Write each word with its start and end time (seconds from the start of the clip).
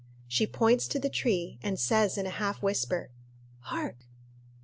She 0.27 0.47
points 0.47 0.87
to 0.87 0.99
the 0.99 1.11
tree, 1.11 1.59
and 1.61 1.79
says, 1.79 2.17
in 2.17 2.25
a 2.25 2.31
half 2.31 2.63
whisper, 2.63 3.11
"Hark!" 3.59 4.07